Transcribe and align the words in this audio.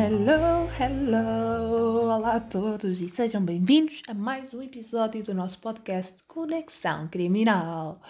Hello, 0.00 0.68
hello! 0.78 2.04
Olá 2.08 2.36
a 2.36 2.40
todos 2.40 3.00
e 3.00 3.08
sejam 3.08 3.44
bem-vindos 3.44 4.00
a 4.06 4.14
mais 4.14 4.54
um 4.54 4.62
episódio 4.62 5.24
do 5.24 5.34
nosso 5.34 5.58
podcast 5.58 6.22
Conexão 6.28 7.08
Criminal. 7.08 8.00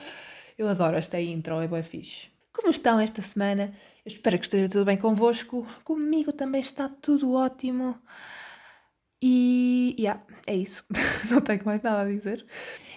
Eu 0.59 0.69
adoro 0.69 0.99
esta 0.99 1.19
intro, 1.19 1.63
é 1.63 1.67
bem 1.67 1.83
fixe. 1.83 2.29
Como 2.53 2.69
estão 2.69 3.01
esta 3.01 3.23
semana? 3.23 3.73
Eu 4.05 4.13
espero 4.13 4.39
que 4.39 4.45
esteja 4.45 4.69
tudo 4.69 4.85
bem 4.85 4.99
convosco. 4.99 5.67
Comigo 5.83 6.31
também 6.31 6.61
está 6.61 6.91
tudo 6.91 7.33
ótimo. 7.33 7.99
E 9.23 9.97
yeah, 9.99 10.23
é 10.47 10.57
isso. 10.57 10.85
não 11.31 11.41
tenho 11.41 11.65
mais 11.65 11.81
nada 11.81 12.03
a 12.03 12.05
dizer. 12.05 12.45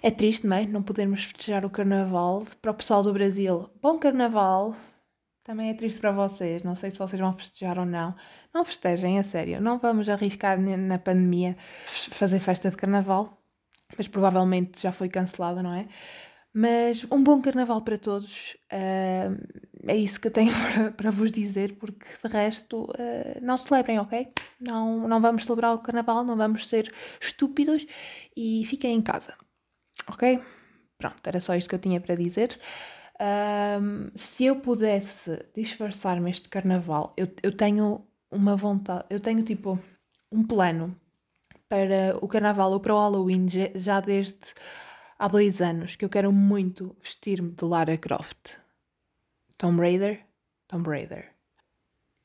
É 0.03 0.11
triste, 0.11 0.45
não 0.45 0.57
é? 0.57 0.65
Não 0.65 0.83
podermos 0.83 1.23
festejar 1.23 1.63
o 1.65 1.69
carnaval. 1.69 2.45
Para 2.61 2.71
o 2.71 2.75
pessoal 2.75 3.02
do 3.03 3.13
Brasil, 3.13 3.69
bom 3.81 3.97
carnaval! 3.97 4.75
Também 5.44 5.72
é 5.72 5.73
triste 5.73 6.00
para 6.00 6.12
vocês, 6.12 6.62
não 6.62 6.76
sei 6.76 6.91
se 6.91 7.00
vocês 7.00 7.20
vão 7.20 7.34
festejar 7.34 7.80
ou 7.80 7.86
não. 7.86 8.13
Não 8.54 8.63
festejem, 8.63 9.18
a 9.18 9.23
sério. 9.23 9.59
Não 9.59 9.80
vamos 9.80 10.08
arriscar 10.08 10.59
na 10.59 11.00
pandemia 11.00 11.58
fazer 11.86 12.40
festa 12.40 12.70
de 12.70 12.77
carnaval, 12.77 13.41
mas 13.98 14.08
provavelmente 14.08 14.81
já 14.81 14.91
foi 14.91 15.09
cancelada, 15.09 15.64
não 15.64 15.73
é? 15.73 15.88
Mas 16.54 17.05
um 17.09 17.23
bom 17.23 17.41
carnaval 17.41 17.81
para 17.81 17.98
todos. 17.98 18.55
Uh, 18.72 19.36
é 19.88 19.95
isso 19.95 20.20
que 20.20 20.27
eu 20.27 20.31
tenho 20.31 20.52
para, 20.76 20.91
para 20.91 21.12
vos 21.12 21.31
dizer, 21.31 21.76
porque 21.78 22.05
de 22.23 22.31
resto, 22.31 22.84
uh, 22.84 23.39
não 23.42 23.58
celebrem, 23.58 24.00
ok? 24.00 24.31
Não, 24.59 25.08
não 25.08 25.22
vamos 25.22 25.45
celebrar 25.45 25.73
o 25.73 25.80
carnaval, 25.80 26.23
não 26.23 26.36
vamos 26.36 26.67
ser 26.67 26.94
estúpidos 27.20 27.86
e 28.36 28.64
fiquem 28.66 28.95
em 28.95 29.02
casa, 29.02 29.36
ok? 30.08 30.39
Pronto, 30.98 31.17
era 31.26 31.42
só 31.42 31.55
isto 31.55 31.67
que 31.70 31.76
eu 31.76 31.80
tinha 31.80 32.00
para 32.00 32.16
dizer. 32.16 32.59
Um, 33.21 34.09
se 34.16 34.45
eu 34.45 34.55
pudesse 34.55 35.45
disfarçar-me 35.53 36.31
este 36.31 36.50
carnaval, 36.50 37.14
eu, 37.16 37.27
eu 37.44 37.55
tenho 37.55 38.03
uma 38.31 38.55
vontade, 38.55 39.05
eu 39.11 39.19
tenho 39.19 39.44
tipo 39.44 39.77
um 40.31 40.44
plano 40.44 41.00
para 41.69 42.17
o 42.19 42.27
carnaval 42.27 42.72
ou 42.72 42.80
para 42.80 42.95
o 42.95 42.97
Halloween 42.97 43.45
já 43.75 43.99
desde 43.99 44.55
há 45.19 45.27
dois 45.27 45.61
anos 45.61 45.95
que 45.95 46.03
eu 46.03 46.09
quero 46.09 46.31
muito 46.33 46.95
vestir-me 46.99 47.52
de 47.52 47.64
Lara 47.64 47.95
Croft. 47.95 48.58
Tomb 49.55 49.80
Raider, 49.80 50.25
Tomb 50.67 50.89
Raider. 50.89 51.31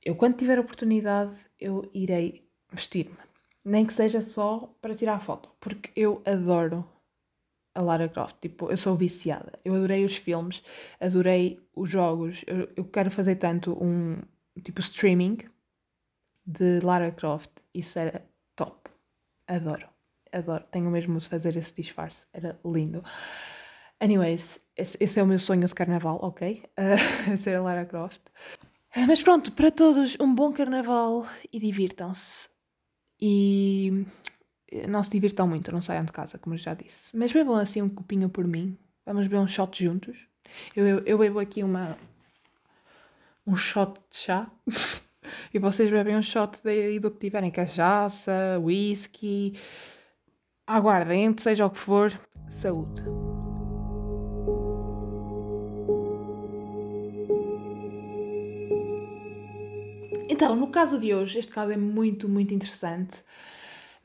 Eu 0.02 0.17
quando 0.17 0.39
tiver 0.39 0.58
oportunidade 0.58 1.36
eu 1.61 1.91
irei 1.92 2.48
vestir-me. 2.72 3.19
Nem 3.62 3.84
que 3.84 3.92
seja 3.92 4.22
só 4.22 4.74
para 4.80 4.94
tirar 4.94 5.20
foto, 5.20 5.50
porque 5.61 5.91
eu 5.94 6.22
adoro 6.24 6.89
a 7.77 7.82
Lara 7.82 8.08
Croft. 8.08 8.36
Tipo, 8.41 8.70
eu 8.70 8.77
sou 8.77 8.96
viciada. 8.96 9.52
Eu 9.64 9.74
adorei 9.74 10.05
os 10.05 10.16
filmes, 10.16 10.62
adorei 10.98 11.60
os 11.74 11.88
jogos. 11.91 12.42
Eu, 12.46 12.68
eu 12.74 12.84
quero 12.84 13.10
fazer 13.10 13.36
tanto 13.36 13.72
um 13.72 14.18
tipo 14.64 14.80
streaming 14.80 15.38
de 16.44 16.80
Lara 16.80 17.12
Croft. 17.12 17.50
Isso 17.74 17.98
era 17.98 18.24
top. 18.56 18.91
Adoro. 19.46 19.86
Adoro. 20.33 20.64
Tenho 20.70 20.91
mesmo 20.91 21.18
de 21.18 21.28
fazer 21.28 21.55
esse 21.56 21.74
disfarce. 21.74 22.27
Era 22.33 22.58
lindo. 22.64 23.05
Anyways, 24.00 24.61
esse, 24.77 24.96
esse 25.00 25.20
é 25.20 25.22
o 25.22 25.27
meu 25.27 25.38
sonho 25.38 25.66
de 25.66 25.74
carnaval, 25.74 26.18
ok? 26.22 26.62
Uh, 26.78 27.36
ser 27.38 27.55
a 27.56 27.62
Lara 27.62 27.84
Croft. 27.84 28.20
Mas 29.06 29.20
pronto, 29.20 29.52
para 29.52 29.70
todos, 29.70 30.16
um 30.18 30.34
bom 30.34 30.52
carnaval 30.52 31.27
e 31.52 31.58
divirtam-se. 31.58 32.48
E 33.20 34.06
não 34.89 35.03
se 35.03 35.11
divirtam 35.11 35.47
muito, 35.47 35.72
não 35.72 35.81
saiam 35.81 36.05
de 36.05 36.12
casa, 36.12 36.39
como 36.39 36.56
já 36.56 36.75
disse. 36.75 37.17
Mas 37.17 37.33
bebam 37.33 37.56
assim 37.56 37.83
um 37.83 37.89
copinho 37.89 38.28
por 38.28 38.47
mim. 38.47 38.77
Vamos 39.05 39.27
beber 39.27 39.41
um 39.41 39.48
shot 39.48 39.84
juntos. 39.84 40.27
Eu, 40.75 40.86
eu, 40.86 40.98
eu 41.00 41.19
bebo 41.19 41.39
aqui 41.39 41.62
uma 41.62 41.97
um 43.47 43.56
shot 43.56 43.95
de 44.11 44.17
chá. 44.17 44.50
e 45.55 45.58
vocês 45.58 45.90
bebem 45.90 46.17
um 46.17 46.23
shot 46.23 46.58
de, 46.63 46.98
do 46.98 47.11
que 47.11 47.18
tiverem, 47.18 47.51
cachaça, 47.51 48.58
whisky, 48.61 49.58
aguardente, 50.67 51.42
seja 51.42 51.67
o 51.67 51.70
que 51.70 51.79
for. 51.79 52.19
Saúde. 52.48 53.02
Então, 60.29 60.55
no 60.55 60.69
caso 60.69 60.98
de 60.98 61.14
hoje, 61.14 61.39
este 61.39 61.52
caso 61.52 61.73
é 61.73 61.77
muito, 61.77 62.29
muito 62.29 62.52
interessante 62.52 63.24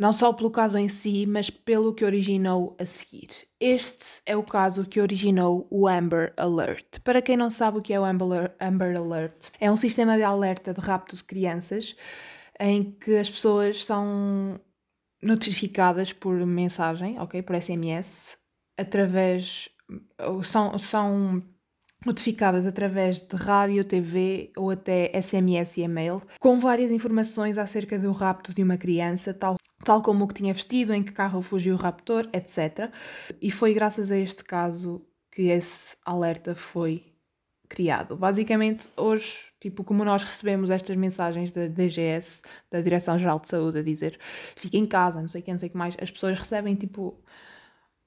não 0.02 0.12
só 0.12 0.34
pelo 0.34 0.50
caso 0.50 0.80
em 0.80 0.90
si, 0.90 1.28
mas 1.28 1.52
pelo 1.52 1.94
que 1.94 2.04
originou 2.04 2.76
a 2.80 2.88
seguir. 2.88 3.30
Este 3.60 4.20
é 4.26 4.36
o 4.36 4.42
caso 4.42 4.84
que 4.84 5.00
originou 5.00 5.68
o 5.70 5.88
Amber 5.88 6.34
Alert. 6.38 7.02
Para 7.04 7.22
quem 7.22 7.38
não 7.38 7.52
sabe 7.52 7.78
o 7.78 7.82
que 7.84 7.94
é 7.94 8.00
o 8.00 8.04
Amber, 8.04 8.52
Alert, 8.98 9.50
é 9.60 9.72
um 9.72 9.78
sistema 9.78 10.18
de 10.18 10.24
alerta 10.24 10.74
de 10.74 10.82
rapto 10.82 11.16
de 11.16 11.24
crianças 11.24 11.96
em 12.60 12.82
que 12.82 13.16
as 13.16 13.30
pessoas 13.30 13.86
são 13.86 14.60
notificadas 15.22 16.12
por 16.12 16.34
mensagem, 16.48 17.20
ok, 17.20 17.44
por 17.44 17.62
SMS, 17.62 18.40
através 18.80 19.70
são, 20.44 20.80
são 20.80 21.44
notificadas 22.06 22.66
através 22.66 23.22
de 23.22 23.36
rádio, 23.36 23.84
TV 23.84 24.52
ou 24.56 24.72
até 24.72 25.12
SMS 25.22 25.78
e 25.78 25.82
e-mail, 25.82 26.22
com 26.40 26.60
várias 26.60 26.92
informações 26.92 27.58
acerca 27.58 27.98
do 28.00 28.12
rapto 28.12 28.54
de 28.54 28.64
uma 28.64 28.78
criança, 28.78 29.34
tal, 29.34 29.58
tal 29.84 30.02
como 30.02 30.26
o 30.26 30.28
que 30.28 30.34
tinha 30.34 30.54
vestido, 30.54 30.94
em 30.94 31.04
que 31.04 31.12
carro 31.12 31.42
fugiu 31.42 31.76
o 31.76 31.78
raptor, 31.78 32.28
etc. 32.34 32.92
E 33.42 33.52
foi 33.52 33.74
graças 33.74 34.12
a 34.12 34.18
este 34.18 34.44
caso 34.44 35.06
que 35.32 35.44
esse 35.44 35.96
alerta 36.04 36.56
foi 36.56 37.06
criado. 37.70 38.18
Basicamente, 38.18 38.90
hoje, 38.98 39.46
tipo, 39.60 39.84
como 39.84 40.04
nós 40.04 40.24
recebemos 40.24 40.70
estas 40.70 40.96
mensagens 40.98 41.52
da 41.52 41.68
DGS, 41.68 42.42
da 42.70 42.82
Direção-Geral 42.82 43.40
de 43.40 43.48
Saúde, 43.48 43.80
a 43.80 43.84
dizer 43.84 44.20
fica 44.56 44.76
em 44.76 44.86
casa, 44.86 45.22
não 45.22 45.30
sei 45.30 45.42
o 45.42 45.44
que, 45.44 45.52
não 45.52 45.60
sei 45.60 45.70
o 45.70 45.72
que 45.72 45.78
mais, 45.78 45.96
as 46.02 46.12
pessoas 46.12 46.38
recebem, 46.38 46.76
tipo, 46.76 47.24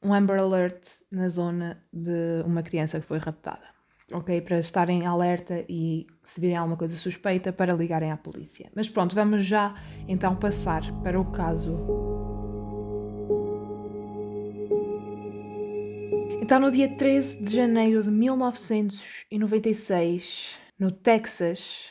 um 0.03 0.12
Amber 0.12 0.38
Alert 0.38 0.83
na 1.10 1.28
zona 1.31 1.83
de 1.91 2.43
uma 2.44 2.62
criança 2.62 3.00
que 3.00 3.06
foi 3.06 3.19
raptada 3.19 3.74
ok? 4.12 4.41
Para 4.42 4.59
estarem 4.59 5.06
alerta 5.06 5.65
e 5.69 6.06
se 6.25 6.41
virem 6.41 6.56
alguma 6.56 6.76
coisa 6.76 6.97
suspeita 6.97 7.53
para 7.53 7.75
ligarem 7.75 8.10
à 8.10 8.16
polícia. 8.16 8.70
Mas 8.75 8.88
pronto, 8.88 9.15
vamos 9.15 9.44
já 9.44 9.75
então 10.09 10.37
passar 10.37 10.82
para 11.03 11.20
o 11.20 11.31
caso. 11.31 12.15
Então, 16.44 16.60
no 16.60 16.70
dia 16.70 16.94
13 16.94 17.42
de 17.42 17.56
janeiro 17.56 18.03
de 18.03 18.10
1996, 18.10 20.59
no 20.78 20.92
Texas, 20.92 21.86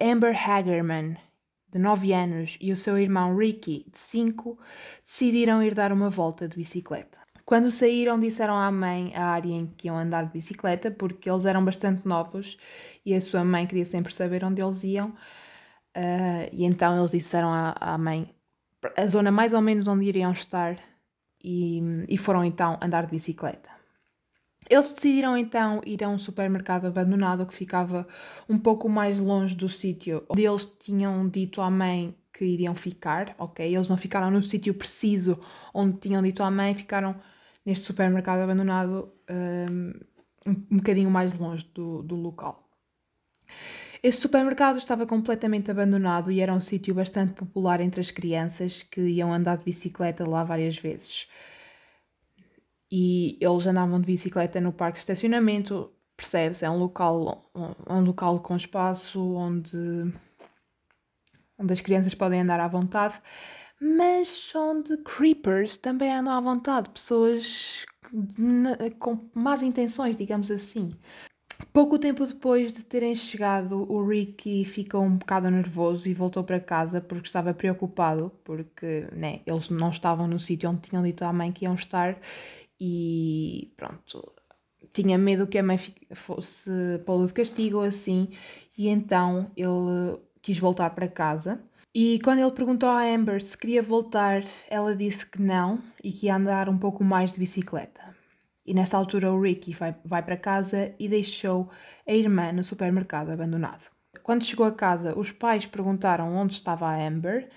Amber 0.00 0.34
Hagerman, 0.34 1.18
de 1.70 1.78
9 1.78 2.14
anos, 2.14 2.56
e 2.58 2.72
o 2.72 2.76
seu 2.76 2.98
irmão 2.98 3.36
Ricky, 3.36 3.84
de 3.92 3.98
5, 3.98 4.58
decidiram 5.04 5.62
ir 5.62 5.74
dar 5.74 5.92
uma 5.92 6.08
volta 6.08 6.48
de 6.48 6.56
bicicleta. 6.56 7.18
Quando 7.48 7.70
saíram, 7.70 8.20
disseram 8.20 8.58
à 8.58 8.70
mãe 8.70 9.10
a 9.16 9.28
área 9.28 9.50
em 9.50 9.64
que 9.68 9.86
iam 9.86 9.96
andar 9.96 10.26
de 10.26 10.32
bicicleta, 10.32 10.90
porque 10.90 11.30
eles 11.30 11.46
eram 11.46 11.64
bastante 11.64 12.06
novos 12.06 12.58
e 13.06 13.14
a 13.14 13.20
sua 13.22 13.42
mãe 13.42 13.66
queria 13.66 13.86
sempre 13.86 14.12
saber 14.12 14.44
onde 14.44 14.60
eles 14.60 14.84
iam. 14.84 15.08
Uh, 15.96 16.44
e 16.52 16.66
então 16.66 16.98
eles 16.98 17.10
disseram 17.10 17.48
à, 17.50 17.74
à, 17.80 17.96
mãe 17.96 18.28
a 18.94 19.06
zona 19.06 19.32
mais 19.32 19.54
ou 19.54 19.62
menos 19.62 19.88
onde 19.88 20.04
iriam 20.04 20.30
estar 20.30 20.76
e, 21.42 21.80
e 22.06 22.18
foram 22.18 22.44
então 22.44 22.78
andar 22.82 23.06
de 23.06 23.12
bicicleta. 23.12 23.70
Eles 24.68 24.92
decidiram 24.92 25.34
então 25.34 25.80
ir 25.86 26.04
a 26.04 26.08
um 26.10 26.18
supermercado 26.18 26.84
abandonado 26.84 27.46
que 27.46 27.54
ficava 27.54 28.06
um 28.46 28.58
pouco 28.58 28.90
mais 28.90 29.18
longe 29.18 29.56
do 29.56 29.70
sítio 29.70 30.22
onde 30.28 30.44
eles 30.44 30.66
tinham 30.78 31.26
dito 31.26 31.62
à 31.62 31.70
mãe 31.70 32.14
que 32.30 32.44
iriam 32.44 32.74
ficar, 32.74 33.34
ok? 33.38 33.74
Eles 33.74 33.88
não 33.88 33.96
ficaram 33.96 34.30
no 34.30 34.42
sítio 34.42 34.74
preciso 34.74 35.40
onde 35.72 35.96
tinham 35.96 36.22
dito 36.22 36.42
à 36.42 36.50
mãe, 36.50 36.74
ficaram 36.74 37.16
neste 37.68 37.84
supermercado 37.84 38.40
abandonado 38.40 39.12
um, 39.28 39.92
um 40.46 40.76
bocadinho 40.78 41.10
mais 41.10 41.38
longe 41.38 41.70
do, 41.74 42.02
do 42.02 42.16
local. 42.16 42.66
Este 44.02 44.22
supermercado 44.22 44.78
estava 44.78 45.06
completamente 45.06 45.70
abandonado 45.70 46.32
e 46.32 46.40
era 46.40 46.54
um 46.54 46.62
sítio 46.62 46.94
bastante 46.94 47.34
popular 47.34 47.82
entre 47.82 48.00
as 48.00 48.10
crianças 48.10 48.82
que 48.82 49.02
iam 49.02 49.30
andar 49.30 49.58
de 49.58 49.64
bicicleta 49.66 50.26
lá 50.26 50.42
várias 50.44 50.78
vezes. 50.78 51.28
E 52.90 53.36
eles 53.38 53.66
andavam 53.66 54.00
de 54.00 54.06
bicicleta 54.06 54.62
no 54.62 54.72
parque 54.72 54.94
de 54.94 55.00
estacionamento, 55.00 55.92
percebe-se, 56.16 56.64
é 56.64 56.70
um 56.70 56.78
local, 56.78 57.50
um 57.86 58.00
local 58.00 58.40
com 58.40 58.56
espaço 58.56 59.20
onde, 59.34 60.10
onde 61.58 61.72
as 61.74 61.82
crianças 61.82 62.14
podem 62.14 62.40
andar 62.40 62.60
à 62.60 62.68
vontade 62.68 63.20
mas 63.80 64.52
onde 64.54 64.96
creepers 64.98 65.76
também 65.76 66.12
andam 66.12 66.32
à 66.32 66.40
vontade, 66.40 66.90
pessoas 66.90 67.84
com 68.98 69.18
más 69.34 69.62
intenções, 69.62 70.16
digamos 70.16 70.50
assim. 70.50 70.94
Pouco 71.72 71.98
tempo 71.98 72.24
depois 72.24 72.72
de 72.72 72.84
terem 72.84 73.14
chegado, 73.14 73.90
o 73.90 74.06
Ricky 74.06 74.64
ficou 74.64 75.02
um 75.02 75.16
bocado 75.16 75.50
nervoso 75.50 76.08
e 76.08 76.14
voltou 76.14 76.44
para 76.44 76.60
casa 76.60 77.00
porque 77.00 77.26
estava 77.26 77.52
preocupado, 77.52 78.32
porque 78.44 79.08
né, 79.12 79.40
eles 79.46 79.68
não 79.68 79.90
estavam 79.90 80.26
no 80.28 80.38
sítio 80.38 80.70
onde 80.70 80.82
tinham 80.82 81.02
dito 81.02 81.24
à 81.24 81.32
mãe 81.32 81.52
que 81.52 81.64
iam 81.64 81.74
estar 81.74 82.18
e 82.80 83.72
pronto, 83.76 84.32
tinha 84.92 85.18
medo 85.18 85.48
que 85.48 85.58
a 85.58 85.62
mãe 85.62 85.78
fosse 86.12 86.70
pô-lo 87.04 87.26
de 87.26 87.32
castigo 87.32 87.80
assim, 87.80 88.28
e 88.76 88.88
então 88.88 89.50
ele 89.56 90.18
quis 90.40 90.58
voltar 90.58 90.90
para 90.90 91.08
casa 91.08 91.60
E 92.00 92.20
quando 92.20 92.38
ele 92.38 92.52
perguntou 92.52 92.88
à 92.88 93.02
Amber 93.02 93.42
se 93.42 93.58
queria 93.58 93.82
voltar, 93.82 94.44
ela 94.70 94.94
disse 94.94 95.28
que 95.28 95.42
não 95.42 95.80
e 96.00 96.12
que 96.12 96.26
ia 96.26 96.36
andar 96.36 96.68
um 96.68 96.78
pouco 96.78 97.02
mais 97.02 97.32
de 97.32 97.40
bicicleta. 97.40 98.14
E 98.64 98.72
nesta 98.72 98.96
altura 98.96 99.32
o 99.32 99.40
Ricky 99.42 99.72
vai, 99.72 99.96
vai 100.04 100.22
para 100.22 100.36
casa 100.36 100.94
e 100.96 101.08
deixou 101.08 101.68
a 102.06 102.12
irmã 102.12 102.52
no 102.52 102.62
supermercado 102.62 103.30
abandonado. 103.30 103.90
Quando 104.22 104.44
chegou 104.44 104.64
a 104.64 104.70
casa, 104.70 105.18
os 105.18 105.32
pais 105.32 105.66
perguntaram 105.66 106.36
onde 106.36 106.54
estava 106.54 106.86
a 106.86 107.04
Amber 107.04 107.48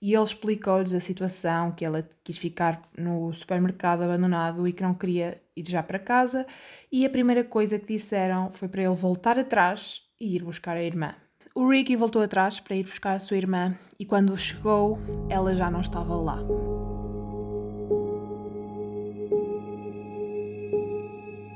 e 0.00 0.14
ele 0.14 0.22
explicou-lhes 0.22 0.94
a 0.94 1.00
situação, 1.00 1.72
que 1.72 1.84
ela 1.84 2.08
quis 2.22 2.38
ficar 2.38 2.80
no 2.96 3.32
supermercado 3.32 4.02
abandonado 4.02 4.68
e 4.68 4.72
que 4.72 4.84
não 4.84 4.94
queria 4.94 5.42
ir 5.56 5.68
já 5.68 5.82
para 5.82 5.98
casa. 5.98 6.46
E 6.92 7.04
a 7.04 7.10
primeira 7.10 7.42
coisa 7.42 7.80
que 7.80 7.94
disseram 7.94 8.52
foi 8.52 8.68
para 8.68 8.84
ele 8.84 8.94
voltar 8.94 9.36
atrás 9.36 10.02
e 10.20 10.36
ir 10.36 10.44
buscar 10.44 10.76
a 10.76 10.84
irmã. 10.84 11.16
O 11.58 11.68
Ricky 11.68 11.96
voltou 11.96 12.22
atrás 12.22 12.60
para 12.60 12.76
ir 12.76 12.84
buscar 12.84 13.14
a 13.14 13.18
sua 13.18 13.36
irmã 13.36 13.76
e 13.98 14.06
quando 14.06 14.38
chegou, 14.38 14.96
ela 15.28 15.56
já 15.56 15.68
não 15.68 15.80
estava 15.80 16.14
lá. 16.14 16.38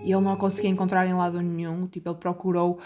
E 0.05 0.11
ele 0.13 0.21
não 0.21 0.33
a 0.33 0.37
conseguia 0.37 0.69
encontrar 0.69 1.07
em 1.07 1.15
lado 1.15 1.41
nenhum, 1.41 1.87
tipo, 1.87 2.09
ele 2.09 2.19
procurou 2.19 2.81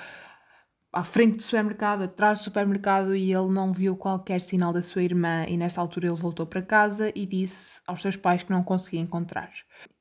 à 0.92 1.02
frente 1.02 1.36
do 1.36 1.42
supermercado, 1.42 2.02
atrás 2.02 2.40
do 2.40 2.44
supermercado 2.44 3.16
e 3.16 3.32
ele 3.32 3.48
não 3.48 3.72
viu 3.72 3.96
qualquer 3.96 4.42
sinal 4.42 4.70
da 4.70 4.82
sua 4.82 5.02
irmã 5.02 5.46
e 5.48 5.56
nesta 5.56 5.80
altura 5.80 6.08
ele 6.08 6.16
voltou 6.16 6.44
para 6.44 6.60
casa 6.60 7.10
e 7.14 7.24
disse 7.24 7.80
aos 7.86 8.02
seus 8.02 8.16
pais 8.16 8.42
que 8.42 8.52
não 8.52 8.62
conseguia 8.62 9.00
encontrar. 9.00 9.50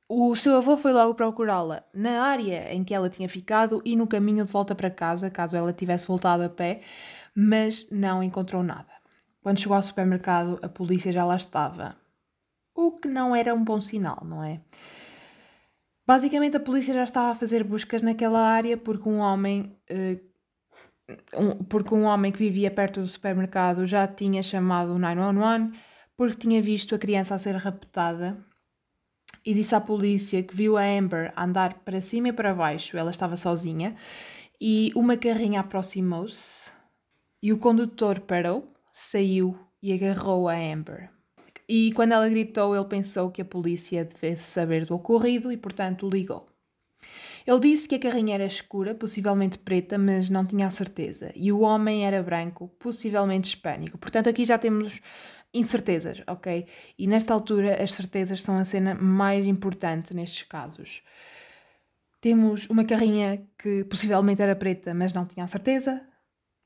O 0.07 0.35
seu 0.35 0.57
avô 0.57 0.77
foi 0.77 0.93
logo 0.93 1.15
procurá-la 1.15 1.83
na 1.91 2.21
área 2.21 2.71
em 2.71 2.83
que 2.83 2.93
ela 2.93 3.09
tinha 3.09 3.27
ficado 3.27 3.81
e 3.83 3.95
no 3.95 4.05
caminho 4.05 4.45
de 4.45 4.51
volta 4.51 4.75
para 4.75 4.91
casa, 4.91 5.31
caso 5.31 5.57
ela 5.57 5.73
tivesse 5.73 6.05
voltado 6.05 6.43
a 6.43 6.49
pé, 6.49 6.81
mas 7.33 7.87
não 7.89 8.21
encontrou 8.21 8.61
nada. 8.61 8.93
Quando 9.41 9.59
chegou 9.59 9.75
ao 9.75 9.81
supermercado, 9.81 10.59
a 10.61 10.69
polícia 10.69 11.11
já 11.11 11.25
lá 11.25 11.35
estava. 11.35 11.95
O 12.75 12.91
que 12.91 13.07
não 13.07 13.35
era 13.35 13.53
um 13.55 13.63
bom 13.63 13.81
sinal, 13.81 14.23
não 14.23 14.43
é? 14.43 14.61
Basicamente, 16.05 16.55
a 16.55 16.59
polícia 16.59 16.93
já 16.93 17.03
estava 17.03 17.31
a 17.31 17.35
fazer 17.35 17.63
buscas 17.63 18.03
naquela 18.03 18.39
área 18.39 18.77
porque 18.77 19.09
um 19.09 19.17
homem. 19.17 19.75
Um, 21.35 21.63
porque 21.63 21.93
um 21.93 22.03
homem 22.03 22.31
que 22.31 22.39
vivia 22.39 22.69
perto 22.69 23.01
do 23.01 23.07
supermercado 23.07 23.85
já 23.85 24.07
tinha 24.07 24.41
chamado 24.41 24.93
o 24.93 24.99
911 24.99 25.71
porque 26.17 26.37
tinha 26.37 26.61
visto 26.61 26.95
a 26.95 26.99
criança 26.99 27.35
a 27.35 27.39
ser 27.39 27.55
raptada 27.55 28.43
e 29.45 29.53
disse 29.53 29.75
à 29.75 29.79
polícia 29.79 30.41
que 30.41 30.55
viu 30.55 30.75
a 30.75 30.83
Amber 30.83 31.31
andar 31.37 31.75
para 31.85 32.01
cima 32.01 32.29
e 32.29 32.33
para 32.33 32.53
baixo, 32.53 32.97
ela 32.97 33.11
estava 33.11 33.37
sozinha, 33.37 33.95
e 34.59 34.91
uma 34.95 35.15
carrinha 35.17 35.59
aproximou-se 35.59 36.71
e 37.41 37.53
o 37.53 37.59
condutor 37.59 38.21
parou, 38.21 38.73
saiu 38.91 39.55
e 39.81 39.93
agarrou 39.93 40.49
a 40.49 40.55
Amber. 40.55 41.11
E 41.67 41.91
quando 41.93 42.13
ela 42.13 42.27
gritou, 42.29 42.75
ele 42.75 42.85
pensou 42.85 43.29
que 43.29 43.41
a 43.41 43.45
polícia 43.45 44.03
devesse 44.03 44.43
saber 44.43 44.85
do 44.85 44.95
ocorrido 44.95 45.51
e, 45.51 45.57
portanto, 45.57 46.09
ligou. 46.09 46.47
Ele 47.45 47.59
disse 47.59 47.87
que 47.87 47.95
a 47.95 47.99
carrinha 47.99 48.33
era 48.35 48.45
escura, 48.45 48.95
possivelmente 48.95 49.59
preta, 49.59 49.97
mas 49.97 50.29
não 50.29 50.45
tinha 50.45 50.65
a 50.65 50.71
certeza. 50.71 51.31
E 51.35 51.51
o 51.51 51.59
homem 51.59 52.05
era 52.05 52.23
branco, 52.23 52.67
possivelmente 52.79 53.49
hispânico. 53.49 53.97
Portanto, 53.97 54.29
aqui 54.29 54.45
já 54.45 54.57
temos 54.57 54.99
incertezas, 55.57 56.21
ok? 56.27 56.67
E 56.97 57.07
nesta 57.07 57.33
altura 57.33 57.81
as 57.81 57.93
certezas 57.93 58.41
são 58.41 58.57
a 58.57 58.65
cena 58.65 58.93
mais 58.93 59.45
importante 59.45 60.13
nestes 60.13 60.43
casos. 60.43 61.01
Temos 62.21 62.67
uma 62.69 62.83
carrinha 62.83 63.47
que 63.57 63.83
possivelmente 63.85 64.41
era 64.41 64.55
preta, 64.55 64.93
mas 64.93 65.13
não 65.13 65.25
tinha 65.25 65.43
a 65.43 65.47
certeza, 65.47 66.01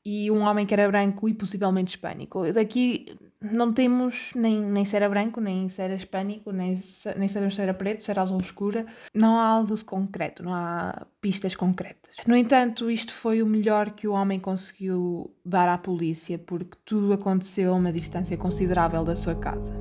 e 0.05 0.31
um 0.31 0.41
homem 0.41 0.65
que 0.65 0.73
era 0.73 0.87
branco 0.87 1.27
e 1.27 1.33
possivelmente 1.33 1.95
hispânico. 1.95 2.51
Daqui 2.51 3.05
não 3.41 3.73
temos 3.73 4.31
nem, 4.35 4.59
nem 4.61 4.83
se 4.83 4.95
era 4.95 5.07
branco, 5.07 5.39
nem 5.39 5.69
se 5.69 5.81
era 5.81 5.95
hispânico, 5.95 6.51
nem, 6.51 6.79
nem 7.17 7.27
sabemos 7.27 7.55
se 7.55 7.61
era 7.61 7.73
preto, 7.73 8.03
se 8.03 8.11
era 8.11 8.21
azul 8.21 8.39
escura. 8.41 8.85
Não 9.13 9.37
há 9.37 9.45
algo 9.45 9.75
de 9.75 9.83
concreto, 9.83 10.43
não 10.43 10.53
há 10.53 11.05
pistas 11.21 11.55
concretas. 11.55 12.15
No 12.25 12.35
entanto, 12.35 12.89
isto 12.89 13.13
foi 13.13 13.41
o 13.41 13.45
melhor 13.45 13.91
que 13.91 14.07
o 14.07 14.13
homem 14.13 14.39
conseguiu 14.39 15.33
dar 15.45 15.69
à 15.69 15.77
polícia, 15.77 16.37
porque 16.37 16.77
tudo 16.85 17.13
aconteceu 17.13 17.71
a 17.71 17.75
uma 17.75 17.91
distância 17.91 18.37
considerável 18.37 19.03
da 19.03 19.15
sua 19.15 19.35
casa. 19.35 19.73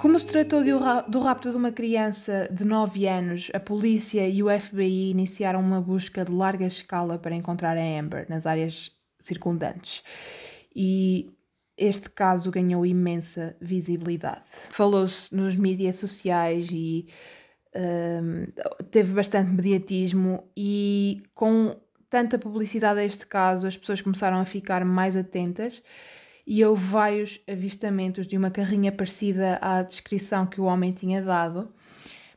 Como 0.00 0.18
se 0.18 0.24
tratou 0.24 0.64
do 1.08 1.20
rapto 1.20 1.50
de 1.50 1.56
uma 1.58 1.70
criança 1.70 2.48
de 2.50 2.64
9 2.64 3.06
anos, 3.06 3.50
a 3.52 3.60
polícia 3.60 4.26
e 4.26 4.42
o 4.42 4.48
FBI 4.48 5.10
iniciaram 5.10 5.60
uma 5.60 5.78
busca 5.78 6.24
de 6.24 6.32
larga 6.32 6.64
escala 6.64 7.18
para 7.18 7.34
encontrar 7.34 7.76
a 7.76 8.00
Amber 8.00 8.24
nas 8.26 8.46
áreas 8.46 8.90
circundantes. 9.20 10.02
E 10.74 11.30
este 11.76 12.08
caso 12.08 12.50
ganhou 12.50 12.86
imensa 12.86 13.54
visibilidade. 13.60 14.44
Falou-se 14.70 15.34
nos 15.34 15.54
mídias 15.54 15.96
sociais 15.96 16.68
e 16.72 17.06
um, 17.76 18.46
teve 18.90 19.12
bastante 19.12 19.50
mediatismo, 19.50 20.44
e 20.56 21.22
com 21.34 21.76
tanta 22.08 22.38
publicidade 22.38 23.00
a 23.00 23.04
este 23.04 23.26
caso, 23.26 23.66
as 23.66 23.76
pessoas 23.76 24.00
começaram 24.00 24.38
a 24.38 24.46
ficar 24.46 24.82
mais 24.82 25.14
atentas 25.14 25.82
e 26.46 26.64
houve 26.64 26.84
vários 26.84 27.40
avistamentos 27.48 28.26
de 28.26 28.36
uma 28.36 28.50
carrinha 28.50 28.92
parecida 28.92 29.58
à 29.60 29.82
descrição 29.82 30.46
que 30.46 30.60
o 30.60 30.64
homem 30.64 30.92
tinha 30.92 31.22
dado, 31.22 31.72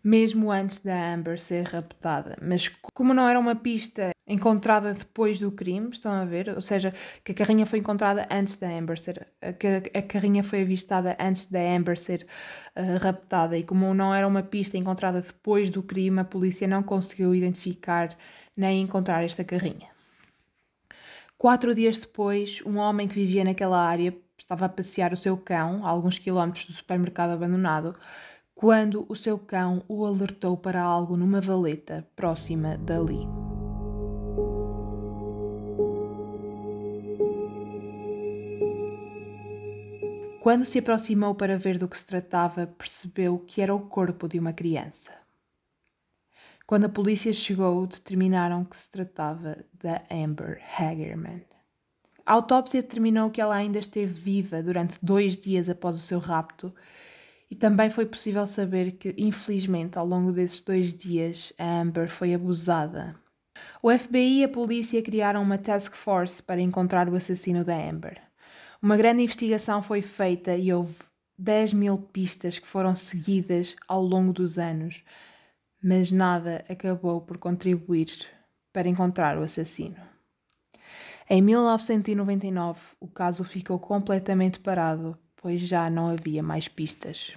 mesmo 0.04 0.52
antes 0.52 0.80
da 0.80 1.14
Amber 1.14 1.40
ser 1.40 1.64
raptada. 1.66 2.38
Mas 2.42 2.68
como 2.94 3.14
não 3.14 3.28
era 3.28 3.40
uma 3.40 3.56
pista 3.56 4.12
encontrada 4.28 4.94
depois 4.94 5.40
do 5.40 5.52
crime, 5.52 5.90
estão 5.92 6.12
a 6.12 6.26
ver? 6.26 6.50
Ou 6.50 6.62
seja, 6.62 6.94
que 7.24 7.32
a 7.32 7.36
carrinha 7.36 7.66
foi 7.66 7.80
encontrada 7.80 8.28
antes 8.32 8.58
da 8.58 8.68
Amber 8.70 9.00
ser. 9.00 9.26
que 9.60 9.98
a 9.98 10.02
carrinha 10.02 10.44
foi 10.44 10.62
avistada 10.62 11.16
antes 11.20 11.46
da 11.48 11.60
Amber 11.60 11.98
ser 11.98 12.26
uh, 12.78 12.98
raptada. 13.02 13.58
E 13.58 13.64
como 13.64 13.94
não 13.94 14.14
era 14.14 14.28
uma 14.28 14.44
pista 14.44 14.78
encontrada 14.78 15.22
depois 15.22 15.70
do 15.70 15.84
crime, 15.84 16.20
a 16.20 16.26
polícia 16.26 16.68
não 16.68 16.84
conseguiu 16.84 17.34
identificar 17.36 18.18
nem 18.56 18.82
encontrar 18.82 19.24
esta 19.24 19.44
carrinha. 19.44 19.93
Quatro 21.44 21.76
dias 21.76 21.98
depois, 21.98 22.62
um 22.66 22.78
homem 22.78 23.06
que 23.06 23.16
vivia 23.16 23.44
naquela 23.44 23.78
área 23.78 24.18
estava 24.38 24.64
a 24.64 24.70
passear 24.70 25.12
o 25.12 25.18
seu 25.18 25.36
cão 25.36 25.86
a 25.86 25.90
alguns 25.90 26.18
quilómetros 26.18 26.64
do 26.64 26.72
supermercado 26.72 27.32
abandonado 27.32 27.98
quando 28.56 29.06
o 29.10 29.14
seu 29.14 29.38
cão 29.38 29.84
o 29.90 30.06
alertou 30.06 30.56
para 30.56 30.82
algo 30.82 31.18
numa 31.18 31.42
valeta 31.42 32.08
próxima 32.16 32.78
dali. 32.78 33.28
Quando 40.40 40.64
se 40.64 40.80
aproximou 40.80 41.36
para 41.36 41.58
ver 41.58 41.78
do 41.78 41.90
que 41.90 41.98
se 41.98 42.08
tratava, 42.08 42.68
percebeu 42.68 43.38
que 43.38 43.62
era 43.62 43.76
o 43.76 43.82
corpo 43.82 44.30
de 44.30 44.40
uma 44.40 44.54
criança. 44.54 45.23
Quando 46.66 46.86
a 46.86 46.90
polícia 46.90 47.34
chegou, 47.34 47.86
determinaram 47.86 48.64
que 48.64 48.78
se 48.78 48.90
tratava 48.90 49.58
da 49.74 50.02
Amber 50.10 50.62
Hagerman. 50.78 51.44
A 52.26 52.34
autópsia 52.34 52.82
determinou 52.82 53.30
que 53.30 53.42
ela 53.42 53.56
ainda 53.56 53.80
esteve 53.80 54.14
viva 54.14 54.64
durante 54.64 54.98
dois 55.04 55.36
dias 55.36 55.68
após 55.68 55.98
o 55.98 56.00
seu 56.00 56.20
rapto 56.20 56.74
e 57.52 57.56
também 57.56 57.90
foi 57.90 58.06
possível 58.06 58.48
saber 58.48 58.94
que, 58.94 59.14
infelizmente, 59.18 59.98
ao 59.98 60.08
longo 60.08 60.32
desses 60.32 60.62
dois 60.62 60.94
dias, 60.94 61.52
a 61.60 61.82
Amber 61.82 62.10
foi 62.10 62.34
abusada. 62.34 63.16
O 63.82 63.92
FBI 63.92 64.40
e 64.40 64.44
a 64.46 64.50
polícia 64.50 65.02
criaram 65.04 65.44
uma 65.44 65.58
task 65.58 65.94
force 65.96 66.42
para 66.42 66.62
encontrar 66.62 67.10
o 67.10 67.16
assassino 67.16 67.64
da 67.64 67.76
Amber. 67.76 68.22
Uma 68.82 68.98
grande 68.98 69.22
investigação 69.22 69.84
foi 69.84 70.02
feita 70.02 70.56
e 70.56 70.74
houve 70.74 70.96
10 71.38 71.74
mil 71.74 71.98
pistas 71.98 72.58
que 72.58 72.68
foram 72.68 72.96
seguidas 72.96 73.76
ao 73.88 74.02
longo 74.02 74.32
dos 74.34 74.58
anos, 74.58 75.04
mas 75.84 76.12
nada 76.12 76.64
acabou 76.70 77.22
por 77.22 77.38
contribuir 77.38 78.08
para 78.72 78.88
encontrar 78.88 79.38
o 79.38 79.44
assassino. 79.44 79.98
Em 81.30 81.42
1999, 81.42 82.80
o 83.00 83.08
caso 83.08 83.44
ficou 83.44 83.78
completamente 83.78 84.60
parado, 84.60 85.18
pois 85.36 85.62
já 85.62 85.90
não 85.90 86.08
havia 86.08 86.42
mais 86.42 86.68
pistas. 86.68 87.34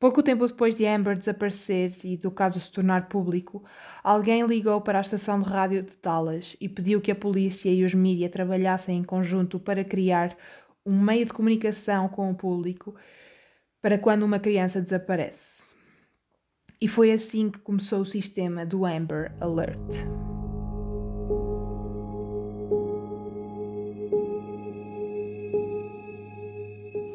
Pouco 0.00 0.22
tempo 0.22 0.46
depois 0.46 0.74
de 0.74 0.84
Amber 0.84 1.16
desaparecer 1.16 1.92
e 2.02 2.16
do 2.16 2.30
caso 2.30 2.58
se 2.58 2.70
tornar 2.72 3.08
público, 3.08 3.62
alguém 4.02 4.44
ligou 4.44 4.80
para 4.80 4.98
a 4.98 5.00
estação 5.00 5.40
de 5.40 5.48
rádio 5.48 5.82
de 5.82 5.92
Dallas 6.02 6.56
e 6.60 6.68
pediu 6.68 7.00
que 7.00 7.12
a 7.12 7.14
polícia 7.14 7.70
e 7.70 7.84
os 7.84 7.94
mídias 7.94 8.32
trabalhassem 8.32 8.98
em 8.98 9.04
conjunto 9.04 9.60
para 9.60 9.84
criar 9.84 10.36
um 10.84 11.00
meio 11.00 11.24
de 11.24 11.32
comunicação 11.32 12.08
com 12.08 12.28
o 12.30 12.34
público 12.34 12.96
para 13.80 13.96
quando 13.96 14.24
uma 14.24 14.40
criança 14.40 14.82
desaparece. 14.82 15.62
E 16.82 16.88
foi 16.88 17.12
assim 17.12 17.48
que 17.48 17.60
começou 17.60 18.00
o 18.00 18.04
sistema 18.04 18.66
do 18.66 18.84
Amber 18.84 19.32
Alert. 19.40 19.78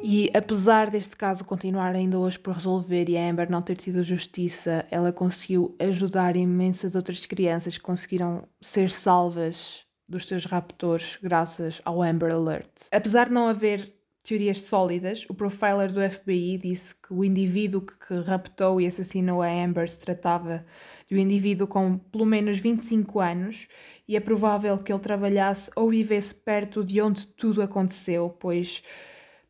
E 0.01 0.31
apesar 0.33 0.89
deste 0.89 1.17
caso 1.17 1.43
continuar 1.43 1.93
ainda 1.93 2.17
hoje 2.17 2.39
por 2.39 2.53
resolver 2.53 3.09
e 3.09 3.17
a 3.17 3.29
Amber 3.29 3.51
não 3.51 3.61
ter 3.61 3.75
tido 3.75 4.01
justiça, 4.05 4.85
ela 4.89 5.11
conseguiu 5.11 5.75
ajudar 5.81 6.37
imensas 6.37 6.95
outras 6.95 7.25
crianças 7.25 7.77
que 7.77 7.83
conseguiram 7.83 8.47
ser 8.61 8.89
salvas 8.89 9.81
dos 10.07 10.25
seus 10.25 10.45
raptores 10.45 11.19
graças 11.21 11.81
ao 11.83 12.01
Amber 12.01 12.33
Alert. 12.33 12.69
Apesar 12.89 13.25
de 13.25 13.33
não 13.33 13.49
haver 13.49 13.96
teorias 14.27 14.63
sólidas, 14.63 15.25
o 15.29 15.33
profiler 15.33 15.89
do 15.89 16.01
FBI 16.01 16.57
disse 16.57 16.93
que 16.93 17.13
o 17.13 17.23
indivíduo 17.23 17.81
que 17.81 18.13
raptou 18.25 18.81
e 18.81 18.85
assassinou 18.85 19.41
a 19.41 19.47
Amber 19.47 19.89
se 19.89 20.01
tratava 20.01 20.65
de 21.09 21.15
um 21.15 21.19
indivíduo 21.19 21.65
com 21.65 21.97
pelo 21.97 22.25
menos 22.25 22.59
25 22.59 23.21
anos 23.21 23.69
e 24.05 24.17
é 24.17 24.19
provável 24.19 24.77
que 24.79 24.91
ele 24.91 24.99
trabalhasse 24.99 25.71
ou 25.77 25.89
vivesse 25.89 26.35
perto 26.35 26.83
de 26.83 27.01
onde 27.01 27.25
tudo 27.25 27.61
aconteceu, 27.61 28.29
pois 28.37 28.83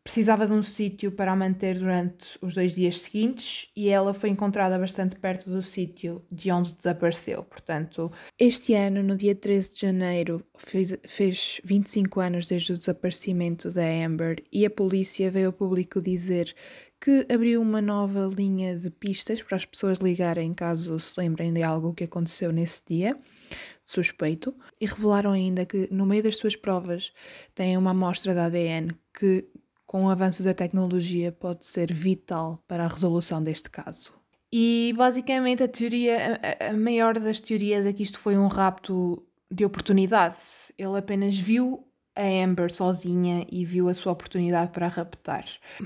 precisava 0.07 0.47
de 0.47 0.53
um 0.53 0.63
sítio 0.63 1.11
para 1.11 1.33
a 1.33 1.35
manter 1.35 1.77
durante 1.77 2.39
os 2.41 2.55
dois 2.55 2.73
dias 2.73 3.01
seguintes 3.01 3.69
e 3.75 3.89
ela 3.89 4.13
foi 4.13 4.29
encontrada 4.29 4.79
bastante 4.79 5.17
perto 5.17 5.49
do 5.49 5.61
sítio 5.61 6.23
de 6.31 6.49
onde 6.49 6.73
desapareceu. 6.73 7.43
Portanto, 7.43 8.09
este 8.39 8.73
ano, 8.73 9.03
no 9.03 9.17
dia 9.17 9.35
13 9.35 9.73
de 9.73 9.81
janeiro, 9.81 10.41
fez, 10.57 10.97
fez 11.05 11.59
25 11.61 12.21
anos 12.21 12.47
desde 12.47 12.71
o 12.71 12.77
desaparecimento 12.77 13.69
da 13.69 13.83
Amber 13.83 14.41
e 14.49 14.65
a 14.65 14.69
polícia 14.69 15.29
veio 15.29 15.47
ao 15.47 15.53
público 15.53 15.99
dizer 15.99 16.55
que 17.01 17.27
abriu 17.29 17.61
uma 17.61 17.81
nova 17.81 18.33
linha 18.33 18.77
de 18.77 18.89
pistas 18.89 19.41
para 19.41 19.57
as 19.57 19.65
pessoas 19.65 19.97
ligarem 19.97 20.53
caso 20.53 20.97
se 21.01 21.19
lembrem 21.19 21.51
de 21.51 21.63
algo 21.63 21.93
que 21.93 22.05
aconteceu 22.05 22.53
nesse 22.53 22.81
dia 22.87 23.19
suspeito 23.83 24.55
e 24.79 24.85
revelaram 24.85 25.31
ainda 25.31 25.65
que 25.65 25.89
no 25.91 26.05
meio 26.05 26.23
das 26.23 26.37
suas 26.37 26.55
provas 26.55 27.11
têm 27.53 27.77
uma 27.77 27.91
amostra 27.91 28.33
de 28.33 28.39
ADN 28.39 28.91
que 29.13 29.49
com 29.87 30.05
o 30.05 30.09
avanço 30.09 30.43
da 30.43 30.53
tecnologia, 30.53 31.31
pode 31.31 31.65
ser 31.65 31.93
vital 31.93 32.61
para 32.67 32.83
a 32.83 32.87
resolução 32.87 33.41
deste 33.41 33.69
caso. 33.69 34.13
E 34.51 34.93
basicamente 34.97 35.63
a 35.63 35.67
teoria, 35.67 36.39
a, 36.59 36.67
a 36.69 36.73
maior 36.73 37.17
das 37.17 37.39
teorias 37.39 37.85
é 37.85 37.93
que 37.93 38.03
isto 38.03 38.19
foi 38.19 38.37
um 38.37 38.47
rapto 38.47 39.25
de 39.49 39.65
oportunidade. 39.65 40.37
Ele 40.77 40.97
apenas 40.97 41.37
viu 41.37 41.87
a 42.15 42.43
Amber 42.43 42.73
sozinha 42.73 43.45
e 43.49 43.63
viu 43.63 43.87
a 43.87 43.93
sua 43.93 44.11
oportunidade 44.11 44.71
para 44.71 44.87
a 44.87 44.89
raptar. 44.89 45.45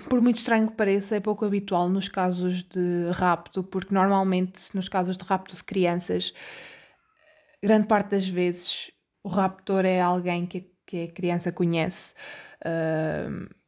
Por 0.10 0.22
muito 0.22 0.38
estranho 0.38 0.68
que 0.68 0.76
pareça, 0.76 1.16
é 1.16 1.20
pouco 1.20 1.46
habitual 1.46 1.90
nos 1.90 2.08
casos 2.08 2.64
de 2.64 3.12
rapto, 3.12 3.64
porque 3.64 3.94
normalmente 3.94 4.74
nos 4.74 4.88
casos 4.88 5.18
de 5.18 5.26
rapto 5.26 5.56
de 5.56 5.64
crianças, 5.64 6.34
grande 7.62 7.88
parte 7.88 8.12
das 8.12 8.28
vezes 8.28 8.92
o 9.24 9.30
raptor 9.30 9.86
é 9.86 10.02
alguém 10.02 10.46
que, 10.48 10.72
que 10.86 11.04
a 11.04 11.12
criança 11.12 11.52
conhece. 11.52 12.16
Uh, 12.66 13.61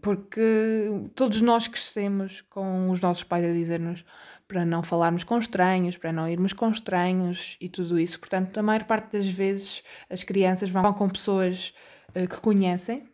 porque 0.00 1.10
todos 1.14 1.40
nós 1.40 1.66
crescemos 1.66 2.40
com 2.42 2.90
os 2.90 3.00
nossos 3.00 3.24
pais 3.24 3.44
a 3.44 3.52
dizer-nos 3.52 4.04
para 4.46 4.64
não 4.64 4.82
falarmos 4.82 5.24
com 5.24 5.38
estranhos, 5.38 5.96
para 5.96 6.12
não 6.12 6.28
irmos 6.28 6.54
com 6.54 6.70
estranhos 6.70 7.56
e 7.60 7.68
tudo 7.68 7.98
isso. 7.98 8.18
Portanto, 8.18 8.56
a 8.58 8.62
maior 8.62 8.84
parte 8.84 9.12
das 9.12 9.28
vezes 9.28 9.82
as 10.08 10.22
crianças 10.22 10.70
vão 10.70 10.92
com 10.94 11.08
pessoas 11.08 11.74
uh, 12.10 12.26
que 12.26 12.40
conhecem 12.40 13.06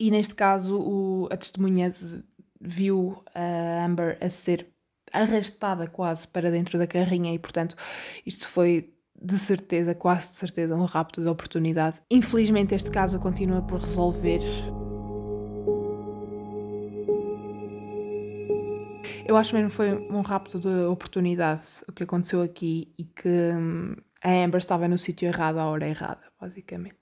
e 0.00 0.10
neste 0.10 0.34
caso 0.34 0.78
o, 0.80 1.28
a 1.30 1.36
testemunha 1.36 1.90
de, 1.90 2.24
viu 2.60 3.22
a 3.34 3.84
Amber 3.84 4.16
a 4.20 4.30
ser 4.30 4.68
arrastada 5.12 5.86
quase 5.86 6.26
para 6.28 6.50
dentro 6.50 6.78
da 6.78 6.86
carrinha 6.86 7.32
e 7.32 7.38
portanto 7.38 7.74
isto 8.24 8.46
foi 8.46 8.94
de 9.20 9.38
certeza, 9.38 9.94
quase 9.94 10.30
de 10.30 10.36
certeza, 10.36 10.76
um 10.76 10.84
rapto 10.84 11.20
de 11.20 11.28
oportunidade. 11.28 12.00
Infelizmente 12.10 12.74
este 12.74 12.90
caso 12.90 13.18
continua 13.18 13.62
por 13.62 13.80
resolver 13.80 14.40
Eu 19.28 19.36
acho 19.36 19.54
mesmo 19.54 19.68
que 19.68 19.76
foi 19.76 19.92
um 19.92 20.22
rapto 20.22 20.58
de 20.58 20.86
oportunidade 20.86 21.66
o 21.86 21.92
que 21.92 22.02
aconteceu 22.02 22.40
aqui 22.40 22.94
e 22.96 23.04
que 23.04 23.28
hum, 23.28 23.94
a 24.24 24.30
Amber 24.30 24.56
estava 24.56 24.88
no 24.88 24.96
sítio 24.96 25.28
errado 25.28 25.58
à 25.58 25.66
hora 25.66 25.86
errada, 25.86 26.22
basicamente. 26.40 26.96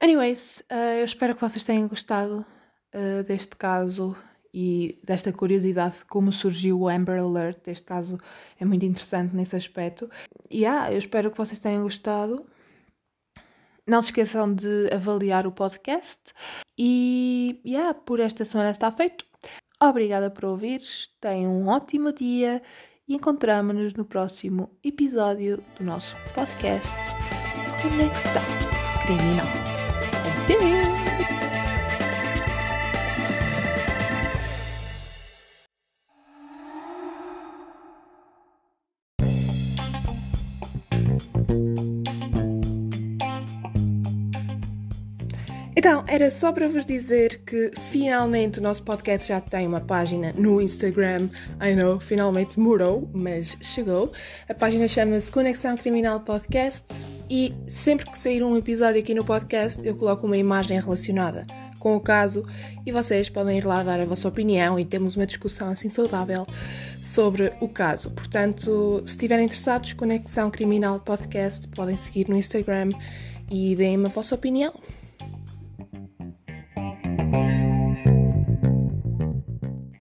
Anyways, 0.00 0.62
uh, 0.72 0.98
eu 0.98 1.04
espero 1.04 1.34
que 1.34 1.42
vocês 1.42 1.62
tenham 1.62 1.86
gostado 1.88 2.42
uh, 2.94 3.22
deste 3.24 3.54
caso 3.54 4.16
e 4.52 4.98
desta 5.04 5.30
curiosidade 5.30 5.98
de 5.98 6.04
como 6.06 6.32
surgiu 6.32 6.80
o 6.80 6.88
Amber 6.88 7.20
Alert. 7.20 7.68
Este 7.68 7.84
caso 7.84 8.18
é 8.58 8.64
muito 8.64 8.86
interessante 8.86 9.36
nesse 9.36 9.54
aspecto. 9.54 10.10
E 10.50 10.60
yeah, 10.60 10.90
eu 10.90 10.96
espero 10.96 11.30
que 11.30 11.36
vocês 11.36 11.60
tenham 11.60 11.82
gostado. 11.82 12.46
Não 13.86 14.00
se 14.00 14.08
esqueçam 14.08 14.54
de 14.54 14.88
avaliar 14.90 15.46
o 15.46 15.52
podcast. 15.52 16.32
E 16.78 17.60
yeah, 17.62 17.92
por 17.92 18.20
esta 18.20 18.42
semana 18.42 18.70
está 18.70 18.90
feito. 18.90 19.29
Obrigada 19.82 20.30
por 20.30 20.44
ouvir, 20.44 20.80
tenham 21.20 21.52
um 21.52 21.68
ótimo 21.68 22.12
dia 22.12 22.62
e 23.08 23.14
encontramos-nos 23.14 23.94
no 23.94 24.04
próximo 24.04 24.70
episódio 24.84 25.64
do 25.78 25.84
nosso 25.84 26.14
podcast 26.34 26.94
Conexão 27.82 28.42
Criminal. 29.06 29.46
Adeus! 30.44 30.79
Então, 45.90 46.04
era 46.06 46.30
só 46.30 46.52
para 46.52 46.68
vos 46.68 46.86
dizer 46.86 47.42
que 47.44 47.72
finalmente 47.90 48.60
o 48.60 48.62
nosso 48.62 48.80
podcast 48.84 49.26
já 49.26 49.40
tem 49.40 49.66
uma 49.66 49.80
página 49.80 50.32
no 50.38 50.60
Instagram. 50.60 51.28
I 51.60 51.74
know, 51.74 51.98
finalmente 51.98 52.54
demorou, 52.54 53.10
mas 53.12 53.56
chegou. 53.60 54.12
A 54.48 54.54
página 54.54 54.86
chama-se 54.86 55.32
Conexão 55.32 55.76
Criminal 55.76 56.20
Podcasts 56.20 57.08
e 57.28 57.52
sempre 57.66 58.08
que 58.08 58.16
sair 58.16 58.40
um 58.44 58.56
episódio 58.56 59.00
aqui 59.00 59.12
no 59.14 59.24
podcast 59.24 59.84
eu 59.84 59.96
coloco 59.96 60.28
uma 60.28 60.36
imagem 60.36 60.80
relacionada 60.80 61.42
com 61.80 61.96
o 61.96 62.00
caso 62.00 62.46
e 62.86 62.92
vocês 62.92 63.28
podem 63.28 63.58
ir 63.58 63.66
lá 63.66 63.82
dar 63.82 63.98
a 63.98 64.04
vossa 64.04 64.28
opinião 64.28 64.78
e 64.78 64.84
temos 64.84 65.16
uma 65.16 65.26
discussão 65.26 65.70
assim 65.70 65.90
saudável 65.90 66.46
sobre 67.02 67.52
o 67.60 67.68
caso. 67.68 68.12
Portanto, 68.12 69.02
se 69.04 69.14
estiverem 69.14 69.46
interessados, 69.46 69.92
Conexão 69.94 70.52
Criminal 70.52 71.00
Podcast, 71.00 71.66
podem 71.66 71.96
seguir 71.96 72.28
no 72.28 72.36
Instagram 72.36 72.90
e 73.50 73.74
deem-me 73.74 74.06
a 74.06 74.08
vossa 74.08 74.36
opinião. 74.36 74.72